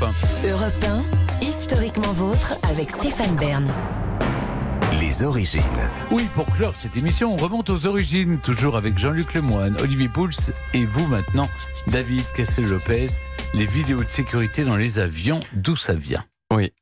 Europe 0.00 0.84
1, 0.84 1.44
historiquement 1.44 2.12
vôtre 2.12 2.56
avec 2.70 2.92
Stéphane 2.92 3.34
Bern. 3.34 3.66
Les 5.00 5.24
origines. 5.24 5.62
Oui, 6.12 6.28
pour 6.34 6.46
clore 6.46 6.74
cette 6.76 6.96
émission, 6.96 7.34
on 7.34 7.36
remonte 7.36 7.68
aux 7.68 7.86
origines, 7.86 8.38
toujours 8.38 8.76
avec 8.76 8.96
Jean-Luc 8.96 9.34
Lemoine, 9.34 9.76
Olivier 9.80 10.08
Pouls 10.08 10.52
et 10.72 10.84
vous 10.84 11.06
maintenant, 11.08 11.48
David 11.88 12.22
Cassel-Lopez. 12.36 13.08
Les 13.54 13.66
vidéos 13.66 14.04
de 14.04 14.08
sécurité 14.08 14.62
dans 14.62 14.76
les 14.76 15.00
avions, 15.00 15.40
d'où 15.52 15.74
ça 15.74 15.94
vient? 15.94 16.24
Oui. 16.54 16.72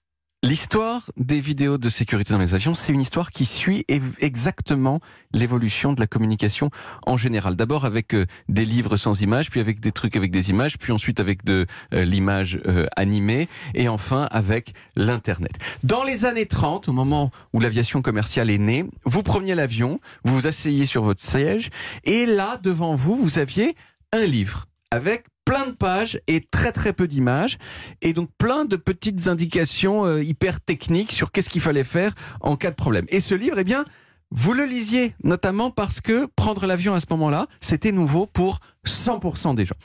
L'histoire 0.43 1.11
des 1.17 1.41
vidéos 1.41 1.77
de 1.77 1.89
sécurité 1.89 2.33
dans 2.33 2.39
les 2.39 2.55
avions, 2.55 2.75
c'est 2.75 2.93
une 2.93 3.01
histoire 3.01 3.31
qui 3.31 3.45
suit 3.45 3.85
exactement 3.89 5.01
l'évolution 5.33 5.93
de 5.93 5.99
la 5.99 6.07
communication 6.07 6.71
en 7.05 7.17
général. 7.17 7.57
D'abord 7.57 7.85
avec 7.85 8.15
euh, 8.15 8.27
des 8.49 8.65
livres 8.65 8.97
sans 8.97 9.21
images, 9.23 9.51
puis 9.51 9.59
avec 9.59 9.81
des 9.81 9.91
trucs 9.91 10.15
avec 10.15 10.31
des 10.31 10.51
images, 10.51 10.79
puis 10.79 10.93
ensuite 10.93 11.19
avec 11.19 11.45
de 11.45 11.67
euh, 11.95 12.05
l'image 12.05 12.61
euh, 12.67 12.87
animée, 12.95 13.49
et 13.75 13.89
enfin 13.89 14.29
avec 14.31 14.75
l'Internet. 14.95 15.53
Dans 15.83 16.05
les 16.05 16.27
années 16.27 16.47
30, 16.47 16.89
au 16.89 16.93
moment 16.93 17.33
où 17.53 17.59
l'aviation 17.59 18.01
commerciale 18.01 18.51
est 18.51 18.59
née, 18.59 18.85
vous 19.05 19.25
preniez 19.25 19.57
l'avion, 19.57 20.01
vous 20.25 20.37
vous 20.37 20.47
asseyez 20.47 20.87
sur 20.87 21.03
votre 21.03 21.23
siège, 21.23 21.71
et 22.05 22.25
là, 22.25 22.61
devant 22.63 22.95
vous, 22.95 23.17
vous 23.17 23.39
aviez 23.39 23.75
un 24.13 24.27
livre 24.27 24.67
avec 24.93 25.25
plein 25.47 25.67
de 25.69 25.73
pages 25.73 26.21
et 26.27 26.43
très 26.43 26.73
très 26.73 26.93
peu 26.93 27.09
d'images 27.09 27.57
et 28.03 28.13
donc 28.13 28.29
plein 28.37 28.67
de 28.67 28.77
petites 28.77 29.29
indications 29.29 30.05
euh, 30.05 30.23
hyper 30.23 30.61
techniques 30.61 31.13
sur 31.13 31.33
qu'est-ce 31.33 31.49
qu'il 31.49 31.63
fallait 31.63 31.85
faire 31.85 32.13
en 32.43 32.57
cas 32.57 32.71
de 32.71 32.77
problème. 32.77 33.07
Et 33.09 33.21
ce 33.21 33.35
livre, 33.35 33.59
eh 33.59 33.65
bien, 33.65 33.87
vous 34.31 34.53
le 34.53 34.65
lisiez 34.65 35.15
notamment 35.23 35.71
parce 35.71 36.01
que 36.01 36.27
prendre 36.37 36.67
l'avion 36.67 36.95
à 36.95 37.01
ce 37.01 37.07
moment-là, 37.11 37.47
c'était 37.61 37.93
nouveau 37.93 38.27
pour 38.27 38.59
100% 38.87 39.55
des 39.55 39.65
gens. 39.65 39.77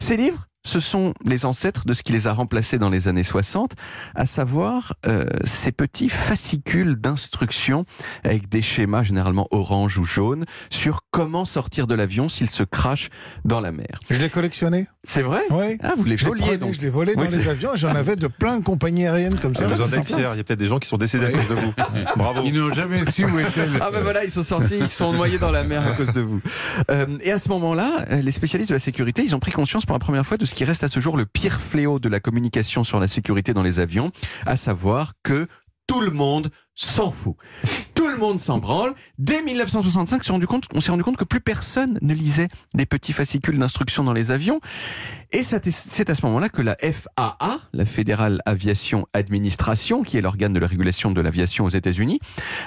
Ces 0.00 0.16
livres, 0.16 0.48
ce 0.64 0.80
sont 0.80 1.14
les 1.26 1.44
ancêtres 1.44 1.84
de 1.86 1.94
ce 1.94 2.02
qui 2.02 2.12
les 2.12 2.26
a 2.26 2.32
remplacés 2.32 2.78
dans 2.78 2.90
les 2.90 3.08
années 3.08 3.24
60, 3.24 3.72
à 4.14 4.26
savoir 4.26 4.94
euh, 5.06 5.24
ces 5.44 5.72
petits 5.72 6.08
fascicules 6.08 6.96
d'instructions 6.96 7.84
avec 8.24 8.48
des 8.48 8.62
schémas 8.62 9.02
généralement 9.02 9.48
orange 9.50 9.98
ou 9.98 10.04
jaune 10.04 10.44
sur 10.70 11.00
comment 11.10 11.44
sortir 11.44 11.86
de 11.86 11.94
l'avion 11.94 12.28
s'il 12.28 12.48
se 12.50 12.62
crache 12.62 13.08
dans 13.44 13.60
la 13.60 13.72
mer. 13.72 14.00
Je 14.10 14.20
l'ai 14.20 14.30
collectionné. 14.30 14.86
C'est 15.04 15.22
vrai? 15.22 15.40
Oui. 15.50 15.78
Ah, 15.82 15.94
vous 15.96 16.04
les 16.04 16.16
Je 16.16 16.24
l'ai 16.24 16.28
voliez 16.30 16.42
prenais, 16.42 16.58
donc 16.58 16.74
je 16.74 16.80
l'ai 16.80 16.88
volé 16.88 17.14
Oui, 17.16 17.24
dans 17.24 17.30
les 17.36 17.48
avions 17.48 17.74
et 17.74 17.76
j'en 17.76 17.88
avais 17.94 18.14
de 18.16 18.28
plein 18.28 18.58
de 18.58 18.64
compagnies 18.64 19.06
aériennes 19.06 19.38
comme 19.40 19.54
ça. 19.56 19.66
vous 19.66 19.80
en 19.82 19.86
êtes 19.86 20.06
fiers. 20.06 20.16
Il 20.18 20.36
y 20.36 20.40
a 20.40 20.44
peut-être 20.44 20.58
des 20.60 20.68
gens 20.68 20.78
qui 20.78 20.88
sont 20.88 20.96
décédés 20.96 21.26
Oui. 21.26 21.34
à 21.34 21.38
cause 21.38 21.48
de 21.48 21.54
vous. 21.54 21.72
Bravo. 22.16 22.42
Ils 22.44 22.54
n'ont 22.54 22.72
jamais 22.72 23.04
su 23.10 23.24
où 23.24 23.38
était 23.40 23.66
le... 23.66 23.78
Ah 23.82 23.90
ben 23.92 24.00
voilà, 24.00 24.24
ils 24.24 24.30
sont 24.30 24.42
sortis, 24.44 24.76
ils 24.80 24.88
sont 24.88 25.12
noyés 25.12 25.38
dans 25.38 25.50
la 25.50 25.64
mer 25.64 25.84
à 25.86 25.92
cause 25.92 26.12
de 26.12 26.20
vous. 26.20 26.40
Euh, 26.90 27.06
et 27.22 27.32
à 27.32 27.38
ce 27.38 27.48
moment-là, 27.48 28.04
euh, 28.12 28.22
les 28.22 28.30
spécialistes 28.30 28.70
de 28.70 28.74
la 28.74 28.78
sécurité, 28.80 29.22
ils 29.24 29.34
ont 29.34 29.40
pris 29.40 29.50
conscience 29.52 29.84
pour 29.84 29.94
la 29.94 29.98
première 29.98 30.24
fois 30.24 30.36
de 30.36 30.44
ce 30.52 30.54
qui 30.54 30.64
reste 30.64 30.84
à 30.84 30.88
ce 30.88 31.00
jour 31.00 31.16
le 31.16 31.24
pire 31.24 31.58
fléau 31.58 31.98
de 31.98 32.10
la 32.10 32.20
communication 32.20 32.84
sur 32.84 33.00
la 33.00 33.08
sécurité 33.08 33.54
dans 33.54 33.62
les 33.62 33.78
avions, 33.78 34.12
à 34.44 34.54
savoir 34.54 35.14
que 35.22 35.46
tout 35.86 36.02
le 36.02 36.10
monde 36.10 36.50
s'en 36.74 37.10
fout. 37.10 37.36
Tout 37.94 38.08
le 38.08 38.18
monde 38.18 38.38
s'en 38.38 38.58
branle. 38.58 38.92
Dès 39.16 39.42
1965, 39.42 40.18
on 40.74 40.80
s'est 40.80 40.90
rendu 40.90 41.04
compte, 41.04 41.16
que 41.16 41.24
plus 41.24 41.40
personne 41.40 41.98
ne 42.02 42.12
lisait 42.12 42.48
des 42.74 42.84
petits 42.84 43.12
fascicules 43.12 43.58
d'instructions 43.58 44.04
dans 44.04 44.12
les 44.12 44.30
avions. 44.30 44.60
Et 45.30 45.42
c'est 45.42 46.10
à 46.10 46.14
ce 46.14 46.26
moment-là 46.26 46.48
que 46.48 46.60
la 46.60 46.76
FAA, 46.76 47.60
la 47.72 47.84
Fédérale 47.86 48.40
Aviation 48.44 49.06
Administration, 49.14 50.02
qui 50.02 50.18
est 50.18 50.20
l'organe 50.20 50.52
de 50.52 50.58
la 50.58 50.66
régulation 50.66 51.12
de 51.12 51.20
l'aviation 51.20 51.64
aux 51.64 51.70
États-Unis, 51.70 52.20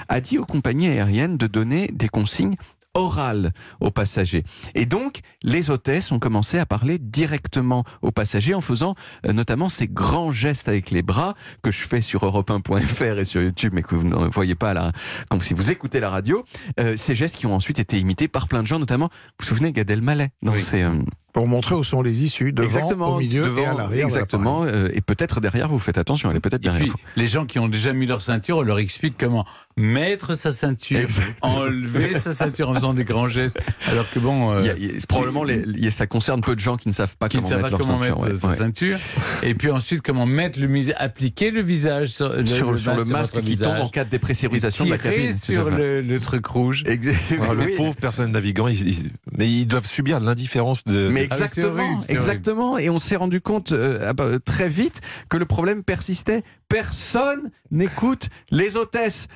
a 0.08 0.20
dit 0.20 0.38
aux 0.38 0.46
compagnies 0.46 0.88
aériennes 0.88 1.36
de 1.36 1.46
donner 1.46 1.88
des 1.92 2.08
consignes 2.08 2.56
orales 2.96 3.52
aux 3.80 3.90
passagers. 3.90 4.42
Et 4.74 4.86
donc, 4.86 5.20
les 5.42 5.70
hôtesses 5.70 6.10
ont 6.12 6.18
commencé 6.18 6.58
à 6.58 6.66
parler 6.66 6.98
directement 6.98 7.84
aux 8.02 8.10
passagers 8.10 8.54
en 8.54 8.60
faisant 8.60 8.94
euh, 9.26 9.32
notamment 9.32 9.68
ces 9.68 9.86
grands 9.86 10.32
gestes 10.32 10.68
avec 10.68 10.90
les 10.90 11.02
bras 11.02 11.34
que 11.62 11.70
je 11.70 11.82
fais 11.86 12.00
sur 12.00 12.24
europe1.fr 12.24 13.18
et 13.18 13.24
sur 13.24 13.42
YouTube, 13.42 13.72
mais 13.74 13.82
que 13.82 13.94
vous 13.94 14.04
ne 14.08 14.26
voyez 14.28 14.54
pas 14.54 14.74
là, 14.74 14.92
comme 15.28 15.40
si 15.40 15.54
vous 15.54 15.70
écoutez 15.70 16.00
la 16.00 16.10
radio. 16.10 16.44
Euh, 16.80 16.94
ces 16.96 17.14
gestes 17.14 17.36
qui 17.36 17.46
ont 17.46 17.54
ensuite 17.54 17.78
été 17.78 17.98
imités 17.98 18.28
par 18.28 18.48
plein 18.48 18.62
de 18.62 18.66
gens, 18.66 18.78
notamment, 18.78 19.08
vous 19.08 19.34
vous 19.40 19.46
souvenez, 19.46 19.72
Gad 19.72 19.90
Elmaleh 19.90 20.28
dans 20.42 20.52
Oui. 20.52 20.62
euh, 20.74 21.02
Pour 21.36 21.46
montrer 21.46 21.74
où 21.74 21.84
sont 21.84 22.02
les 22.02 22.24
issues, 22.24 22.52
devant, 22.52 22.66
exactement, 22.66 23.16
au 23.16 23.18
milieu 23.20 23.42
devant, 23.44 23.62
et 23.62 23.66
à 23.66 23.74
l'arrière. 23.74 24.04
Exactement, 24.06 24.64
euh, 24.64 24.88
et 24.94 25.00
peut-être 25.02 25.40
derrière, 25.40 25.68
vous 25.68 25.78
faites 25.78 25.98
attention, 25.98 26.30
elle 26.30 26.36
est 26.38 26.40
peut-être 26.40 26.62
Et 26.62 26.70
derrière 26.70 26.94
puis, 26.94 27.02
les 27.16 27.26
gens 27.28 27.44
qui 27.46 27.58
ont 27.58 27.68
déjà 27.68 27.92
mis 27.92 28.06
leur 28.06 28.22
ceinture, 28.22 28.56
on 28.58 28.62
leur 28.62 28.78
explique 28.78 29.16
comment 29.18 29.44
mettre 29.76 30.34
sa 30.36 30.50
ceinture, 30.52 30.98
Exactement. 30.98 31.56
enlever 31.56 32.18
sa 32.18 32.32
ceinture 32.32 32.70
en 32.70 32.74
faisant 32.74 32.94
des 32.94 33.04
grands 33.04 33.28
gestes. 33.28 33.60
Alors 33.88 34.08
que 34.10 34.18
bon, 34.18 34.50
euh, 34.52 34.60
Il 34.62 34.66
y 34.66 34.70
a- 34.70 34.76
il 34.78 34.84
y 34.84 34.96
a- 34.96 35.06
probablement, 35.06 35.44
les- 35.44 35.62
il 35.66 35.84
y 35.84 35.86
a- 35.86 35.90
ça 35.90 36.06
concerne 36.06 36.40
peu 36.40 36.54
de 36.54 36.60
gens 36.60 36.76
qui 36.78 36.88
ne 36.88 36.94
savent 36.94 37.16
pas 37.18 37.28
qui 37.28 37.36
ne 37.36 37.42
comment 37.42 37.48
savent 37.50 37.62
mettre 37.62 37.76
pas 37.76 37.78
leur 37.78 37.86
comment 37.86 38.00
ceinture. 38.02 38.22
mettre 38.22 38.32
ouais, 38.32 38.40
sa 38.40 38.48
ouais. 38.48 38.56
ceinture. 38.56 38.98
Et 39.42 39.54
puis 39.54 39.70
ensuite, 39.70 40.00
comment 40.02 40.24
mettre 40.24 40.58
le 40.58 40.66
appliquer 40.96 41.50
le 41.50 41.60
visage 41.62 42.08
sur 42.08 42.28
le, 42.30 42.46
sur, 42.46 42.78
sur 42.78 42.94
le 42.94 43.04
masque 43.04 43.34
votre 43.34 43.46
qui 43.46 43.56
tombe 43.58 43.68
visage. 43.74 43.82
en 43.82 43.88
cas 43.88 44.04
de 44.04 44.10
dépressurisation 44.10 44.84
de 44.86 44.90
la 44.90 44.98
cabine. 44.98 45.32
sur 45.34 45.68
le, 45.70 46.00
le 46.00 46.20
truc 46.20 46.46
rouge. 46.46 46.82
Exact- 46.86 47.16
Ah, 47.48 47.52
le 47.54 47.64
oui. 47.64 47.74
pauvre 47.76 47.96
personnel 47.96 48.30
navigant, 48.32 48.68
ils- 48.68 48.88
ils- 48.88 49.10
mais 49.36 49.50
ils 49.50 49.66
doivent 49.66 49.86
subir 49.86 50.20
l'indifférence 50.20 50.84
de. 50.84 51.08
Mais 51.08 51.25
Ah 51.30 51.34
oui, 51.34 51.42
exactement, 51.42 51.92
horrible, 51.92 52.04
exactement. 52.08 52.78
Et 52.78 52.90
on 52.90 52.98
s'est 52.98 53.16
rendu 53.16 53.40
compte 53.40 53.72
euh, 53.72 54.08
ah 54.08 54.12
bah, 54.12 54.38
très 54.44 54.68
vite 54.68 55.00
que 55.28 55.36
le 55.36 55.46
problème 55.46 55.82
persistait. 55.82 56.42
Personne 56.68 57.50
n'écoute 57.70 58.28
les 58.50 58.76
hôtesses. 58.76 59.28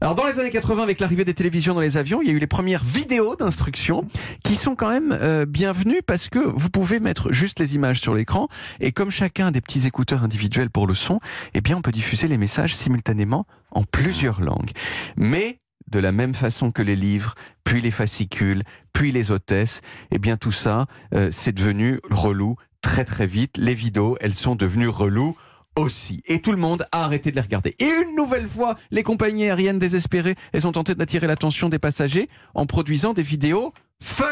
Alors 0.00 0.14
dans 0.14 0.26
les 0.26 0.38
années 0.38 0.52
80, 0.52 0.84
avec 0.84 1.00
l'arrivée 1.00 1.24
des 1.24 1.34
télévisions 1.34 1.74
dans 1.74 1.80
les 1.80 1.96
avions, 1.96 2.22
il 2.22 2.28
y 2.28 2.30
a 2.30 2.34
eu 2.34 2.38
les 2.38 2.46
premières 2.46 2.84
vidéos 2.84 3.34
d'instruction 3.34 4.06
qui 4.44 4.54
sont 4.54 4.76
quand 4.76 4.90
même 4.90 5.10
euh, 5.20 5.44
bienvenues 5.44 6.02
parce 6.06 6.28
que 6.28 6.38
vous 6.38 6.70
pouvez 6.70 7.00
mettre 7.00 7.32
juste 7.32 7.58
les 7.58 7.74
images 7.74 8.00
sur 8.00 8.14
l'écran 8.14 8.46
et 8.78 8.92
comme 8.92 9.10
chacun 9.10 9.48
a 9.48 9.50
des 9.50 9.60
petits 9.60 9.88
écouteurs 9.88 10.22
individuels 10.22 10.70
pour 10.70 10.86
le 10.86 10.94
son, 10.94 11.18
eh 11.52 11.60
bien 11.60 11.76
on 11.76 11.82
peut 11.82 11.90
diffuser 11.90 12.28
les 12.28 12.38
messages 12.38 12.76
simultanément 12.76 13.44
en 13.72 13.82
plusieurs 13.82 14.40
langues. 14.40 14.70
Mais 15.16 15.58
de 15.90 15.98
la 15.98 16.12
même 16.12 16.34
façon 16.34 16.70
que 16.70 16.82
les 16.82 16.96
livres, 16.96 17.34
puis 17.64 17.80
les 17.80 17.90
fascicules, 17.90 18.62
puis 18.92 19.12
les 19.12 19.30
hôtesses, 19.30 19.80
eh 20.10 20.18
bien 20.18 20.36
tout 20.36 20.52
ça, 20.52 20.86
euh, 21.14 21.28
c'est 21.30 21.52
devenu 21.52 22.00
relou 22.10 22.56
très 22.80 23.04
très 23.04 23.26
vite. 23.26 23.56
Les 23.56 23.74
vidéos, 23.74 24.16
elles 24.20 24.34
sont 24.34 24.54
devenues 24.54 24.88
reloues 24.88 25.36
aussi. 25.76 26.22
Et 26.26 26.40
tout 26.40 26.50
le 26.50 26.58
monde 26.58 26.86
a 26.92 27.04
arrêté 27.04 27.30
de 27.30 27.36
les 27.36 27.42
regarder. 27.42 27.74
Et 27.78 27.84
une 27.84 28.16
nouvelle 28.16 28.48
fois, 28.48 28.76
les 28.90 29.02
compagnies 29.02 29.44
aériennes 29.44 29.78
désespérées, 29.78 30.34
elles 30.52 30.66
ont 30.66 30.72
tenté 30.72 30.94
d'attirer 30.94 31.26
l'attention 31.26 31.68
des 31.68 31.78
passagers 31.78 32.26
en 32.54 32.66
produisant 32.66 33.14
des 33.14 33.22
vidéos 33.22 33.72
fun. 34.00 34.26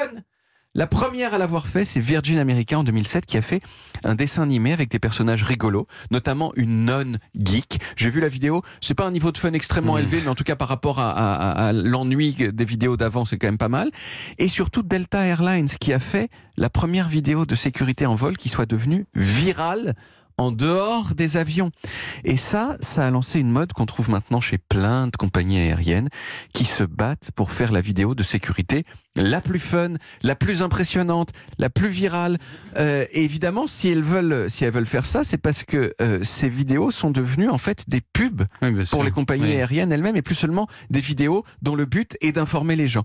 La 0.79 0.87
première 0.87 1.33
à 1.33 1.39
l'avoir 1.39 1.67
fait, 1.69 1.87
c'est 1.87 2.01
Virgin 2.01 2.37
America 2.37 2.79
en 2.79 2.85
2007 2.85 3.25
qui 3.25 3.39
a 3.39 3.43
fait 3.43 3.63
un 4.05 4.15
dessin 4.15 4.43
animé 4.43 4.75
avec 4.75 4.91
des 4.91 4.99
personnages 4.99 5.43
rigolos, 5.43 5.87
notamment 6.11 6.53
une 6.55 6.85
nonne 6.85 7.19
geek. 7.35 7.81
J'ai 7.97 8.11
vu 8.11 8.21
la 8.21 8.29
vidéo, 8.29 8.61
c'est 8.83 8.93
pas 8.93 9.07
un 9.07 9.11
niveau 9.11 9.33
de 9.33 9.39
fun 9.39 9.55
extrêmement 9.55 9.95
Mmh. 9.95 9.99
élevé, 10.01 10.21
mais 10.23 10.29
en 10.29 10.35
tout 10.35 10.45
cas 10.45 10.55
par 10.55 10.69
rapport 10.69 10.99
à, 11.01 11.13
à- 11.13 11.33
à- 11.51 11.69
à 11.69 11.73
l'ennui 11.73 12.35
des 12.35 12.65
vidéos 12.67 12.99
d'avant, 12.99 13.25
c'est 13.25 13.39
quand 13.39 13.47
même 13.47 13.57
pas 13.57 13.71
mal. 13.71 13.91
Et 14.37 14.49
surtout 14.49 14.83
Delta 14.83 15.25
Airlines 15.25 15.69
qui 15.81 15.95
a 15.95 15.99
fait 15.99 16.29
la 16.59 16.69
première 16.69 17.09
vidéo 17.09 17.47
de 17.47 17.55
sécurité 17.55 18.05
en 18.05 18.15
vol 18.15 18.37
qui 18.37 18.51
soit 18.51 18.67
devenue 18.67 19.07
virale 19.15 19.95
en 20.37 20.53
dehors 20.53 21.15
des 21.15 21.39
avions. 21.39 21.71
Et 22.25 22.37
ça, 22.37 22.77
ça 22.81 23.07
a 23.07 23.11
lancé 23.11 23.39
une 23.41 23.51
mode 23.51 23.73
qu'on 23.73 23.87
trouve 23.87 24.11
maintenant 24.11 24.43
chez 24.43 24.59
plein 24.59 25.07
de 25.07 25.17
compagnies 25.17 25.57
aériennes 25.59 26.11
qui 26.53 26.67
se 26.67 26.85
battent 26.85 27.31
pour 27.35 27.51
faire 27.51 27.73
la 27.73 27.81
vidéo 27.81 28.15
de 28.15 28.23
sécurité 28.23 28.85
la 29.16 29.41
plus 29.41 29.59
fun, 29.59 29.94
la 30.22 30.34
plus 30.37 30.62
impressionnante, 30.62 31.31
la 31.59 31.71
plus 31.71 31.88
virale. 31.88 32.38
Euh, 32.77 33.04
et 33.12 33.25
évidemment, 33.25 33.66
si 33.66 33.88
elles 33.88 34.03
veulent, 34.03 34.50
si 34.50 34.65
elles 34.65 34.72
veulent 34.72 34.87
faire 34.87 35.06
ça, 35.06 35.25
c'est 35.25 35.38
parce 35.38 35.65
que 35.65 35.94
euh, 36.00 36.21
ces 36.22 36.49
vidéos 36.49 36.91
sont 36.91 37.10
devenues 37.10 37.49
en 37.49 37.59
fait 37.59 37.84
des 37.88 38.00
pubs 38.00 38.44
Oui, 38.62 38.72
pour 38.91 39.03
les 39.04 39.10
compagnies 39.10 39.44
Oui. 39.44 39.53
aériennes 39.56 39.93
elles-mêmes 39.93 40.16
et 40.16 40.22
plus 40.22 40.34
seulement 40.34 40.69
des 40.91 41.00
vidéos 41.00 41.44
dont 41.62 41.75
le 41.75 41.87
but 41.87 42.16
est 42.21 42.32
d'informer 42.32 42.77
les 42.77 42.88
gens. 42.88 43.04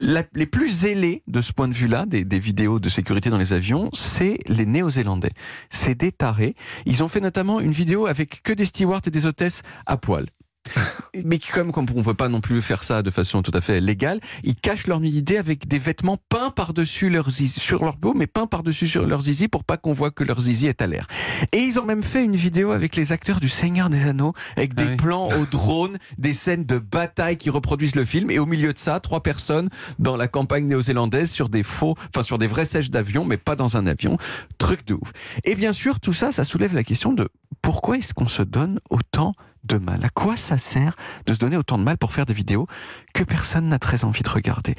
La- 0.00 0.24
les 0.34 0.46
plus 0.46 0.68
zélés 0.70 1.22
de 1.26 1.40
ce 1.42 1.52
point 1.52 1.68
de 1.68 1.74
vue-là, 1.74 2.06
des, 2.06 2.24
des 2.24 2.38
vidéos 2.38 2.80
de 2.80 2.88
sécurité 2.88 3.30
dans 3.30 3.38
les 3.38 3.52
avions, 3.52 3.90
c'est 3.92 4.38
les 4.46 4.66
Néo-Zélandais. 4.66 5.30
C'est 5.70 5.94
des 5.94 6.12
tarés. 6.12 6.54
Ils 6.86 7.02
ont 7.04 7.08
fait 7.08 7.20
notamment 7.20 7.60
une 7.60 7.72
vidéo 7.72 8.06
avec 8.06 8.42
que 8.42 8.52
des 8.52 8.64
stewards 8.64 9.02
et 9.06 9.10
des 9.10 9.26
hôtesses 9.26 9.62
à 9.86 9.96
poil. 9.96 10.26
Mais 11.24 11.38
qui, 11.38 11.50
comme, 11.50 11.72
comme 11.72 11.86
on 11.94 12.02
peut 12.02 12.14
pas 12.14 12.28
non 12.28 12.40
plus 12.40 12.62
faire 12.62 12.84
ça 12.84 13.02
de 13.02 13.10
façon 13.10 13.42
tout 13.42 13.50
à 13.54 13.60
fait 13.60 13.80
légale, 13.80 14.20
ils 14.44 14.54
cachent 14.54 14.86
leur 14.86 15.00
nudité 15.00 15.38
avec 15.38 15.66
des 15.66 15.78
vêtements 15.78 16.18
peints 16.28 16.50
par-dessus 16.50 17.10
leur 17.10 17.30
zizi, 17.30 17.60
sur 17.60 17.82
leur 17.82 17.96
dos, 17.96 18.14
mais 18.14 18.26
peints 18.26 18.46
par-dessus 18.46 18.88
sur 18.88 19.06
leur 19.06 19.22
zizi 19.22 19.48
pour 19.48 19.64
pas 19.64 19.76
qu'on 19.76 19.92
voit 19.92 20.10
que 20.10 20.24
leur 20.24 20.40
zizi 20.40 20.66
est 20.66 20.82
à 20.82 20.86
l'air. 20.86 21.06
Et 21.52 21.58
ils 21.58 21.78
ont 21.78 21.84
même 21.84 22.02
fait 22.02 22.24
une 22.24 22.36
vidéo 22.36 22.70
avec 22.72 22.96
les 22.96 23.12
acteurs 23.12 23.40
du 23.40 23.48
Seigneur 23.48 23.90
des 23.90 24.06
Anneaux, 24.06 24.34
avec 24.56 24.72
Ah 24.76 24.82
des 24.82 24.88
oui. 24.90 24.96
plans 24.96 25.28
au 25.28 25.46
drone, 25.46 25.98
des 26.18 26.34
scènes 26.34 26.64
de 26.64 26.78
bataille 26.78 27.36
qui 27.36 27.50
reproduisent 27.50 27.96
le 27.96 28.04
film, 28.04 28.30
et 28.30 28.38
au 28.38 28.46
milieu 28.46 28.72
de 28.72 28.78
ça, 28.78 29.00
trois 29.00 29.22
personnes 29.22 29.68
dans 29.98 30.16
la 30.16 30.28
campagne 30.28 30.66
néo-zélandaise 30.66 31.30
sur 31.30 31.48
des 31.48 31.62
faux, 31.62 31.96
enfin 32.14 32.22
sur 32.22 32.38
des 32.38 32.46
vrais 32.46 32.66
sièges 32.66 32.90
d'avion, 32.90 33.24
mais 33.24 33.36
pas 33.36 33.56
dans 33.56 33.76
un 33.76 33.86
avion. 33.86 34.16
Truc 34.58 34.86
de 34.86 34.94
ouf. 34.94 35.12
Et 35.44 35.54
bien 35.54 35.72
sûr, 35.72 36.00
tout 36.00 36.12
ça, 36.12 36.32
ça 36.32 36.44
soulève 36.44 36.74
la 36.74 36.84
question 36.84 37.12
de 37.12 37.28
pourquoi 37.62 37.98
est-ce 37.98 38.14
qu'on 38.14 38.28
se 38.28 38.42
donne 38.42 38.80
autant 38.90 39.34
de 39.64 39.78
mal. 39.78 40.04
À 40.04 40.08
quoi 40.08 40.36
ça 40.36 40.58
sert 40.58 40.96
de 41.26 41.34
se 41.34 41.38
donner 41.38 41.56
autant 41.56 41.78
de 41.78 41.84
mal 41.84 41.98
pour 41.98 42.12
faire 42.12 42.26
des 42.26 42.34
vidéos 42.34 42.66
que 43.14 43.24
personne 43.24 43.68
n'a 43.68 43.78
très 43.78 44.04
envie 44.04 44.22
de 44.22 44.30
regarder? 44.30 44.74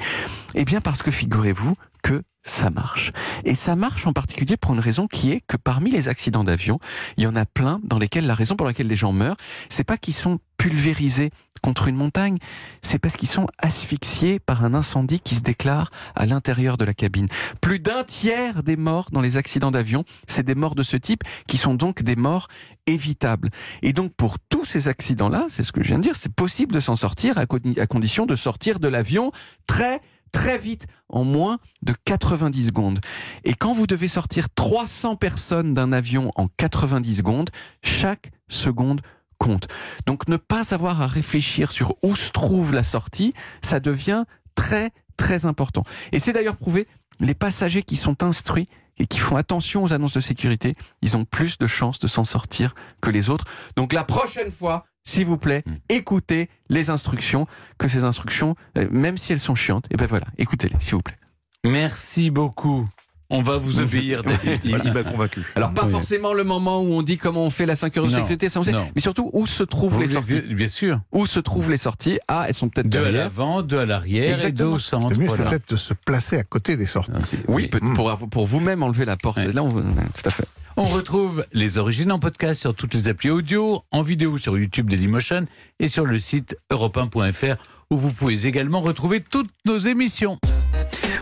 Eh 0.54 0.64
bien 0.64 0.80
parce 0.80 1.02
que 1.02 1.10
figurez-vous 1.10 1.74
que 2.02 2.22
ça 2.44 2.70
marche. 2.70 3.12
Et 3.44 3.54
ça 3.54 3.76
marche 3.76 4.06
en 4.06 4.12
particulier 4.12 4.56
pour 4.56 4.74
une 4.74 4.80
raison 4.80 5.06
qui 5.06 5.30
est 5.30 5.40
que 5.46 5.56
parmi 5.56 5.90
les 5.90 6.08
accidents 6.08 6.44
d'avion, 6.44 6.80
il 7.16 7.24
y 7.24 7.26
en 7.26 7.36
a 7.36 7.46
plein 7.46 7.80
dans 7.84 7.98
lesquels 7.98 8.26
la 8.26 8.34
raison 8.34 8.56
pour 8.56 8.66
laquelle 8.66 8.88
les 8.88 8.96
gens 8.96 9.12
meurent, 9.12 9.36
c'est 9.68 9.84
pas 9.84 9.96
qu'ils 9.96 10.14
sont 10.14 10.40
pulvérisés 10.56 11.30
contre 11.62 11.86
une 11.86 11.94
montagne, 11.94 12.38
c'est 12.82 12.98
parce 12.98 13.16
qu'ils 13.16 13.28
sont 13.28 13.46
asphyxiés 13.58 14.40
par 14.40 14.64
un 14.64 14.74
incendie 14.74 15.20
qui 15.20 15.36
se 15.36 15.42
déclare 15.42 15.90
à 16.16 16.26
l'intérieur 16.26 16.76
de 16.76 16.84
la 16.84 16.94
cabine. 16.94 17.28
Plus 17.60 17.78
d'un 17.78 18.02
tiers 18.02 18.64
des 18.64 18.76
morts 18.76 19.10
dans 19.12 19.20
les 19.20 19.36
accidents 19.36 19.70
d'avion, 19.70 20.04
c'est 20.26 20.44
des 20.44 20.56
morts 20.56 20.74
de 20.74 20.82
ce 20.82 20.96
type 20.96 21.22
qui 21.46 21.56
sont 21.56 21.74
donc 21.74 22.02
des 22.02 22.16
morts 22.16 22.48
évitables. 22.86 23.50
Et 23.82 23.92
donc 23.92 24.12
pour 24.14 24.38
tous 24.40 24.64
ces 24.64 24.88
accidents-là, 24.88 25.46
c'est 25.48 25.62
ce 25.62 25.70
que 25.70 25.82
je 25.82 25.88
viens 25.88 25.98
de 25.98 26.02
dire, 26.02 26.16
c'est 26.16 26.32
possible 26.34 26.74
de 26.74 26.80
s'en 26.80 26.96
sortir 26.96 27.38
à, 27.38 27.42
à 27.42 27.86
condition 27.86 28.26
de 28.26 28.34
sortir 28.34 28.80
de 28.80 28.88
l'avion 28.88 29.30
très 29.68 30.00
très 30.32 30.58
vite, 30.58 30.86
en 31.08 31.24
moins 31.24 31.58
de 31.82 31.94
90 32.04 32.66
secondes. 32.66 33.00
Et 33.44 33.54
quand 33.54 33.72
vous 33.74 33.86
devez 33.86 34.08
sortir 34.08 34.48
300 34.54 35.16
personnes 35.16 35.72
d'un 35.72 35.92
avion 35.92 36.30
en 36.36 36.48
90 36.48 37.16
secondes, 37.16 37.50
chaque 37.82 38.32
seconde 38.48 39.02
compte. 39.38 39.68
Donc 40.06 40.28
ne 40.28 40.36
pas 40.36 40.74
avoir 40.74 41.02
à 41.02 41.06
réfléchir 41.06 41.72
sur 41.72 41.96
où 42.02 42.16
se 42.16 42.30
trouve 42.30 42.72
la 42.72 42.82
sortie, 42.82 43.34
ça 43.60 43.80
devient 43.80 44.24
très 44.54 44.90
très 45.16 45.46
important. 45.46 45.84
Et 46.12 46.18
c'est 46.18 46.32
d'ailleurs 46.32 46.56
prouvé, 46.56 46.86
les 47.20 47.34
passagers 47.34 47.82
qui 47.82 47.96
sont 47.96 48.22
instruits 48.22 48.68
et 48.98 49.06
qui 49.06 49.18
font 49.18 49.36
attention 49.36 49.84
aux 49.84 49.92
annonces 49.92 50.14
de 50.14 50.20
sécurité, 50.20 50.74
ils 51.00 51.16
ont 51.16 51.24
plus 51.24 51.58
de 51.58 51.66
chances 51.66 51.98
de 51.98 52.06
s'en 52.06 52.24
sortir 52.24 52.74
que 53.00 53.10
les 53.10 53.30
autres. 53.30 53.44
Donc 53.76 53.92
la 53.92 54.04
prochaine 54.04 54.50
fois, 54.50 54.84
s'il 55.04 55.26
vous 55.26 55.38
plaît, 55.38 55.62
Mm. 55.66 55.72
écoutez 55.88 56.48
les 56.68 56.90
instructions, 56.90 57.46
que 57.78 57.88
ces 57.88 58.04
instructions, 58.04 58.56
euh, 58.78 58.86
même 58.90 59.18
si 59.18 59.32
elles 59.32 59.38
sont 59.40 59.54
chiantes, 59.54 59.86
et 59.90 59.96
ben 59.96 60.06
voilà, 60.06 60.26
écoutez-les, 60.38 60.76
s'il 60.80 60.94
vous 60.94 61.02
plaît. 61.02 61.18
Merci 61.64 62.30
beaucoup. 62.30 62.88
On 63.34 63.40
va 63.40 63.56
vous 63.56 63.78
obéir, 63.78 64.22
David. 64.22 64.60
Il, 64.62 64.78
il 64.84 64.92
m'a 64.92 65.04
convaincu. 65.04 65.40
Alors 65.56 65.72
pas 65.72 65.86
Oui. 65.86 65.90
forcément 65.90 66.34
le 66.34 66.44
moment 66.44 66.82
où 66.82 66.92
on 66.92 67.00
dit 67.00 67.16
comment 67.16 67.44
on 67.46 67.50
fait 67.50 67.64
la 67.64 67.76
ceinture 67.76 68.04
de 68.04 68.10
Non, 68.10 68.18
sécurité, 68.18 68.50
ça 68.50 68.60
on 68.60 68.64
sait, 68.64 68.74
mais 68.94 69.00
surtout 69.00 69.30
où 69.32 69.46
se 69.46 69.62
trouvent 69.62 69.94
Vous 69.94 70.00
les 70.00 70.06
sorties. 70.08 70.42
Bien 70.42 70.68
sûr. 70.68 71.00
Où 71.12 71.24
se 71.24 71.40
trouvent 71.40 71.70
les 71.70 71.78
sorties 71.78 72.18
Ah, 72.28 72.44
elles 72.46 72.52
sont 72.54 72.68
peut-être 72.68 72.90
Deux 72.90 73.06
à 73.06 73.10
l'avant, 73.10 73.62
deux 73.62 73.78
à 73.78 73.86
l'arrière 73.86 74.44
et 74.44 74.52
deux 74.52 74.64
au 74.66 74.78
centre. 74.78 75.08
Le 75.10 75.16
mieux, 75.16 75.28
c'est 75.30 75.44
peut-être 75.46 75.70
de 75.70 75.76
se 75.76 75.94
placer 75.94 76.36
à 76.36 76.42
côté 76.44 76.76
des 76.76 76.84
sorties. 76.86 77.12
Oui, 77.48 77.68
peut- 77.68 77.78
Mm. 77.80 77.94
pour, 77.94 78.18
pour 78.28 78.46
vous-même 78.46 78.82
enlever 78.82 79.06
la 79.06 79.16
porte. 79.16 79.38
Ouais. 79.38 79.50
Là, 79.50 79.62
on, 79.62 79.70
tout 79.70 79.82
à 80.26 80.30
fait. 80.30 80.44
On 80.76 80.84
retrouve 80.84 81.44
les 81.52 81.76
origines 81.78 82.10
en 82.12 82.18
podcast 82.18 82.60
sur 82.60 82.74
toutes 82.74 82.94
les 82.94 83.08
applis 83.08 83.30
audio, 83.30 83.82
en 83.90 84.02
vidéo 84.02 84.38
sur 84.38 84.56
YouTube 84.58 84.88
Dailymotion 84.88 85.46
et 85.78 85.88
sur 85.88 86.06
le 86.06 86.18
site 86.18 86.56
europe1.fr 86.70 87.56
où 87.90 87.96
vous 87.96 88.12
pouvez 88.12 88.46
également 88.46 88.80
retrouver 88.80 89.20
toutes 89.20 89.50
nos 89.66 89.78
émissions. 89.78 90.38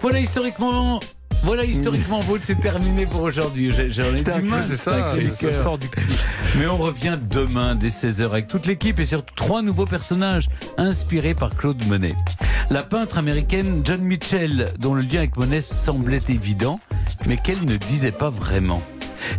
Voilà 0.02 0.20
historiquement. 0.20 1.00
Voilà 1.42 1.64
historiquement 1.64 2.20
vôtre, 2.20 2.44
c'est 2.46 2.60
terminé 2.60 3.06
pour 3.06 3.22
aujourd'hui. 3.22 3.72
J'ai- 3.72 3.88
J'en 3.90 4.04
ai 4.04 4.12
du 4.12 4.22
c'est 4.62 4.76
ça, 4.76 5.14
sort 5.50 5.78
du. 5.78 5.88
Mais 6.58 6.66
on 6.66 6.76
revient 6.76 7.18
demain 7.30 7.74
dès 7.74 7.88
16h 7.88 8.26
avec 8.26 8.46
toute 8.46 8.66
l'équipe 8.66 9.00
et 9.00 9.06
surtout 9.06 9.34
trois 9.34 9.62
nouveaux 9.62 9.86
personnages 9.86 10.48
inspirés 10.76 11.34
par 11.34 11.50
Claude 11.56 11.82
Monet. 11.86 12.14
La 12.70 12.82
peintre 12.82 13.16
américaine 13.18 13.80
John 13.84 14.02
Mitchell, 14.02 14.68
dont 14.78 14.92
le 14.94 15.02
lien 15.02 15.18
avec 15.20 15.36
Monet 15.36 15.62
semblait 15.62 16.20
évident, 16.28 16.78
mais 17.26 17.36
qu'elle 17.38 17.64
ne 17.64 17.76
disait 17.76 18.12
pas 18.12 18.28
vraiment. 18.30 18.82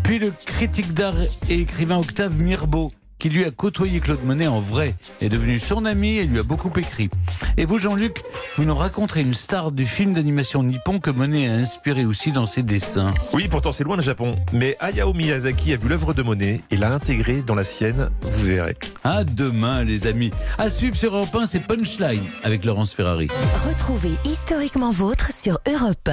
Puis 0.03 0.19
le 0.19 0.31
critique 0.31 0.93
d'art 0.93 1.15
et 1.49 1.59
écrivain 1.61 1.97
Octave 1.97 2.39
Mirbeau, 2.39 2.91
qui 3.19 3.29
lui 3.29 3.45
a 3.45 3.51
côtoyé 3.51 3.99
Claude 3.99 4.23
Monet 4.25 4.47
en 4.47 4.59
vrai, 4.59 4.95
est 5.21 5.29
devenu 5.29 5.59
son 5.59 5.85
ami 5.85 6.15
et 6.17 6.23
lui 6.23 6.39
a 6.39 6.43
beaucoup 6.43 6.71
écrit. 6.79 7.07
Et 7.55 7.65
vous, 7.65 7.77
Jean-Luc, 7.77 8.23
vous 8.55 8.63
nous 8.63 8.75
raconterez 8.75 9.21
une 9.21 9.35
star 9.35 9.71
du 9.71 9.85
film 9.85 10.13
d'animation 10.13 10.63
nippon 10.63 10.99
que 10.99 11.11
Monet 11.11 11.47
a 11.47 11.53
inspiré 11.53 12.03
aussi 12.03 12.31
dans 12.31 12.47
ses 12.47 12.63
dessins. 12.63 13.11
Oui, 13.33 13.47
pourtant 13.47 13.71
c'est 13.71 13.83
loin 13.83 13.95
le 13.95 14.01
Japon. 14.01 14.31
Mais 14.53 14.75
Hayao 14.79 15.13
Miyazaki 15.13 15.71
a 15.73 15.77
vu 15.77 15.87
l'œuvre 15.87 16.15
de 16.15 16.23
Monet 16.23 16.61
et 16.71 16.77
l'a 16.77 16.91
intégrée 16.91 17.43
dans 17.43 17.53
la 17.53 17.63
sienne. 17.63 18.09
Vous 18.23 18.43
verrez. 18.43 18.75
À 19.03 19.23
demain, 19.23 19.83
les 19.83 20.07
amis. 20.07 20.31
À 20.57 20.71
suivre 20.71 20.97
sur 20.97 21.15
Europe 21.15 21.35
1, 21.35 21.45
c'est 21.45 21.59
Punchline 21.59 22.23
avec 22.43 22.65
Laurence 22.65 22.95
Ferrari. 22.95 23.27
Retrouvez 23.67 24.13
historiquement 24.25 24.89
vôtre 24.89 25.29
sur 25.31 25.59
Europe 25.67 26.07
1. 26.07 26.09